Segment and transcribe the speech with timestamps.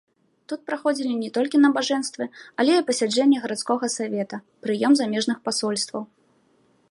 [0.51, 2.23] Тут праходзілі не толькі набажэнствы,
[2.63, 6.03] але і пасяджэнні гарадскога савета, прыём замежных пасольстваў.